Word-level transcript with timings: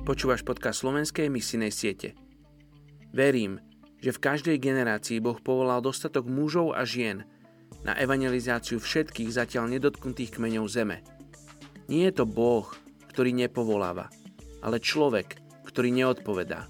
Počúvaš 0.00 0.40
podcast 0.40 0.80
slovenskej 0.80 1.28
misijnej 1.28 1.68
siete. 1.68 2.16
Verím, 3.12 3.60
že 4.00 4.16
v 4.16 4.22
každej 4.22 4.56
generácii 4.56 5.20
Boh 5.20 5.36
povolal 5.36 5.84
dostatok 5.84 6.24
mužov 6.24 6.72
a 6.72 6.88
žien 6.88 7.28
na 7.84 7.92
evangelizáciu 8.00 8.80
všetkých 8.80 9.28
zatiaľ 9.28 9.68
nedotknutých 9.76 10.40
kmeňov 10.40 10.66
zeme. 10.72 11.04
Nie 11.92 12.08
je 12.08 12.22
to 12.22 12.24
Boh, 12.24 12.64
ktorý 13.12 13.36
nepovoláva, 13.36 14.08
ale 14.64 14.80
človek, 14.80 15.36
ktorý 15.68 15.92
neodpovedá. 15.92 16.64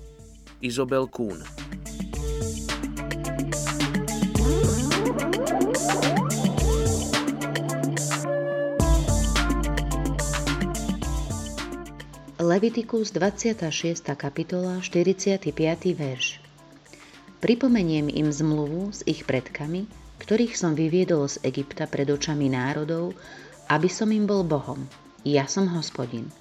Izobel 0.59 1.07
Kuhn 1.07 1.39
Levitikus 12.41 13.13
26. 13.13 14.17
kapitola 14.17 14.81
45. 14.81 15.53
verš 15.93 16.41
Pripomeniem 17.37 18.09
im 18.09 18.33
zmluvu 18.33 18.97
s 18.97 19.05
ich 19.05 19.29
predkami, 19.29 19.85
ktorých 20.25 20.57
som 20.57 20.73
vyviedol 20.73 21.29
z 21.29 21.37
Egypta 21.45 21.85
pred 21.85 22.09
očami 22.09 22.49
národov, 22.49 23.13
aby 23.69 23.93
som 23.93 24.09
im 24.09 24.25
bol 24.25 24.41
Bohom. 24.49 24.89
Ja 25.21 25.45
som 25.53 25.69
hospodin. 25.69 26.33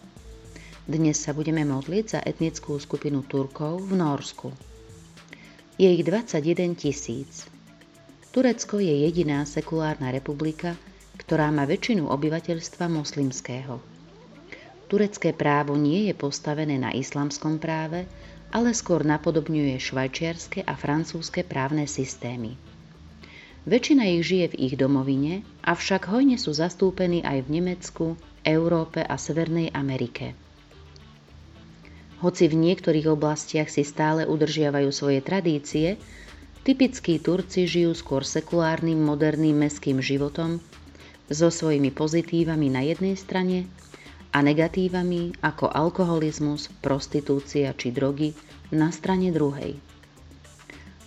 Dnes 0.88 1.20
sa 1.20 1.36
budeme 1.36 1.68
modliť 1.68 2.06
za 2.08 2.24
etnickú 2.24 2.80
skupinu 2.80 3.28
Turkov 3.28 3.84
v 3.84 4.00
Norsku. 4.00 4.56
Je 5.76 6.00
ich 6.00 6.08
21 6.08 6.80
tisíc. 6.80 7.44
Turecko 8.32 8.80
je 8.80 9.04
jediná 9.04 9.44
sekulárna 9.44 10.16
republika, 10.16 10.80
ktorá 11.20 11.52
má 11.52 11.68
väčšinu 11.68 12.08
obyvateľstva 12.08 12.88
moslimského. 12.88 13.99
Turecké 14.90 15.38
právo 15.38 15.78
nie 15.78 16.10
je 16.10 16.18
postavené 16.18 16.82
na 16.82 16.90
islamskom 16.90 17.62
práve, 17.62 18.10
ale 18.50 18.74
skôr 18.74 19.06
napodobňuje 19.06 19.78
švajčiarske 19.78 20.66
a 20.66 20.74
francúzske 20.74 21.46
právne 21.46 21.86
systémy. 21.86 22.58
Väčšina 23.70 24.10
ich 24.10 24.26
žije 24.26 24.46
v 24.50 24.60
ich 24.66 24.76
domovine, 24.82 25.46
avšak 25.62 26.10
hojne 26.10 26.42
sú 26.42 26.58
zastúpení 26.58 27.22
aj 27.22 27.46
v 27.46 27.50
Nemecku, 27.62 28.06
Európe 28.42 29.06
a 29.06 29.14
Severnej 29.22 29.70
Amerike. 29.78 30.34
Hoci 32.26 32.50
v 32.50 32.58
niektorých 32.58 33.14
oblastiach 33.14 33.70
si 33.70 33.86
stále 33.86 34.26
udržiavajú 34.26 34.90
svoje 34.90 35.22
tradície, 35.22 36.02
typickí 36.66 37.22
Turci 37.22 37.70
žijú 37.70 37.94
skôr 37.94 38.26
sekulárnym, 38.26 38.98
moderným 38.98 39.70
meským 39.70 40.02
životom 40.02 40.58
so 41.30 41.54
svojimi 41.54 41.94
pozitívami 41.94 42.74
na 42.74 42.82
jednej 42.82 43.14
strane 43.14 43.70
a 44.30 44.46
negatívami 44.46 45.42
ako 45.42 45.70
alkoholizmus, 45.70 46.70
prostitúcia 46.86 47.74
či 47.74 47.90
drogy 47.90 48.38
na 48.70 48.94
strane 48.94 49.34
druhej. 49.34 49.78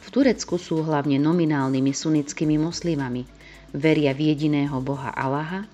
V 0.02 0.06
Turecku 0.10 0.58
sú 0.58 0.82
hlavne 0.82 1.16
nominálnymi 1.22 1.92
sunnickými 1.94 2.58
moslimami, 2.58 3.24
veria 3.72 4.12
v 4.12 4.34
jediného 4.34 4.82
boha 4.82 5.14
Allaha 5.14 5.64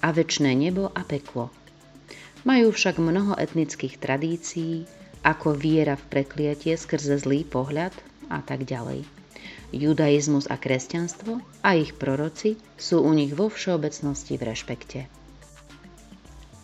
a 0.00 0.08
väčšné 0.10 0.56
nebo 0.56 0.90
a 0.90 1.04
peklo. 1.04 1.52
Majú 2.44 2.72
však 2.74 3.00
mnoho 3.00 3.36
etnických 3.40 3.96
tradícií, 3.96 4.84
ako 5.24 5.56
viera 5.56 5.96
v 5.96 6.04
prekliatie 6.12 6.76
skrze 6.76 7.16
zlý 7.16 7.48
pohľad 7.48 7.96
a 8.28 8.44
tak 8.44 8.68
ďalej. 8.68 9.08
Judaizmus 9.72 10.46
a 10.46 10.60
kresťanstvo 10.60 11.40
a 11.64 11.70
ich 11.74 11.96
proroci 11.96 12.60
sú 12.76 13.00
u 13.00 13.10
nich 13.16 13.32
vo 13.32 13.48
všeobecnosti 13.48 14.36
v 14.36 14.42
rešpekte. 14.52 15.23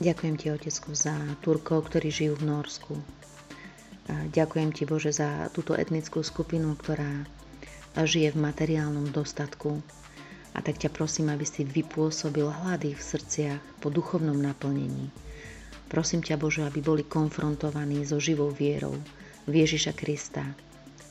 Ďakujem 0.00 0.34
ti, 0.40 0.48
Otecku, 0.48 0.96
za 0.96 1.12
Turkov, 1.44 1.92
ktorí 1.92 2.08
žijú 2.08 2.40
v 2.40 2.48
Norsku. 2.48 2.96
Ďakujem 4.08 4.72
ti, 4.72 4.88
Bože, 4.88 5.12
za 5.12 5.52
túto 5.52 5.76
etnickú 5.76 6.24
skupinu, 6.24 6.72
ktorá 6.72 7.28
žije 7.92 8.32
v 8.32 8.42
materiálnom 8.48 9.12
dostatku. 9.12 9.84
A 10.56 10.64
tak 10.64 10.80
ťa 10.80 10.88
prosím, 10.88 11.28
aby 11.28 11.44
si 11.44 11.68
vypôsobil 11.68 12.48
hlady 12.48 12.96
v 12.96 13.02
srdciach 13.02 13.60
po 13.84 13.92
duchovnom 13.92 14.40
naplnení. 14.40 15.12
Prosím 15.92 16.24
ťa, 16.24 16.40
Bože, 16.40 16.64
aby 16.64 16.80
boli 16.80 17.04
konfrontovaní 17.04 18.00
so 18.08 18.16
živou 18.16 18.48
vierou 18.48 18.96
v 19.44 19.52
Ježiša 19.52 19.92
Krista, 20.00 20.48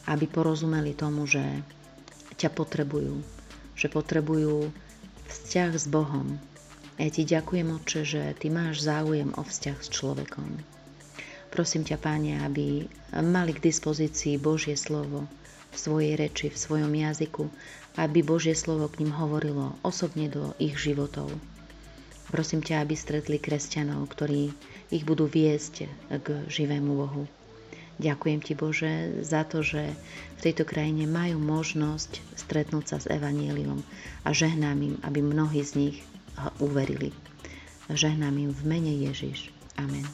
aby 0.09 0.25
porozumeli 0.25 0.97
tomu, 0.97 1.29
že 1.29 1.45
ťa 2.41 2.49
potrebujú, 2.57 3.21
že 3.77 3.85
potrebujú 3.85 4.73
vzťah 5.29 5.71
s 5.77 5.85
Bohom, 5.85 6.41
ja 6.99 7.07
ti 7.07 7.23
ďakujem, 7.23 7.67
Otče, 7.79 8.01
že 8.03 8.21
Ty 8.35 8.47
máš 8.51 8.83
záujem 8.83 9.31
o 9.39 9.41
vzťah 9.47 9.77
s 9.79 9.87
človekom. 9.87 10.59
Prosím 11.49 11.87
ťa, 11.87 11.97
Páne, 11.97 12.43
aby 12.43 12.85
mali 13.15 13.55
k 13.55 13.63
dispozícii 13.63 14.35
Božie 14.37 14.75
slovo 14.75 15.25
v 15.71 15.77
svojej 15.79 16.13
reči, 16.19 16.51
v 16.51 16.59
svojom 16.59 16.91
jazyku, 16.91 17.47
aby 17.97 18.19
Božie 18.21 18.53
slovo 18.53 18.91
k 18.91 19.01
ním 19.01 19.15
hovorilo 19.15 19.79
osobne 19.81 20.27
do 20.27 20.53
ich 20.61 20.77
životov. 20.77 21.31
Prosím 22.29 22.61
ťa, 22.61 22.85
aby 22.85 22.93
stretli 22.93 23.41
kresťanov, 23.41 24.05
ktorí 24.13 24.53
ich 24.93 25.01
budú 25.01 25.25
viesť 25.25 25.89
k 26.21 26.27
živému 26.45 26.91
Bohu. 26.93 27.25
Ďakujem 27.99 28.39
ti, 28.39 28.53
Bože, 28.55 28.91
za 29.27 29.43
to, 29.43 29.59
že 29.59 29.91
v 30.37 30.39
tejto 30.39 30.63
krajine 30.63 31.03
majú 31.09 31.41
možnosť 31.41 32.21
stretnúť 32.37 32.85
sa 32.85 32.97
s 33.01 33.09
Evanieliom 33.11 33.83
a 34.23 34.29
žehnám 34.31 34.77
im, 34.79 34.95
aby 35.03 35.19
mnohí 35.19 35.59
z 35.65 35.71
nich 35.75 35.97
uverili. 36.59 37.11
Žehnám 37.89 38.37
im 38.37 38.51
v 38.53 38.61
mene 38.63 38.93
Ježiš. 39.09 39.49
Amen. 39.77 40.05